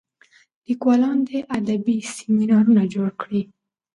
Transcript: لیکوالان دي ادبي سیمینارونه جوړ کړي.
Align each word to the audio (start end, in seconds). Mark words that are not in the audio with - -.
لیکوالان 0.67 1.17
دي 1.27 1.37
ادبي 1.57 1.97
سیمینارونه 2.15 2.83
جوړ 2.93 3.09
کړي. 3.21 3.41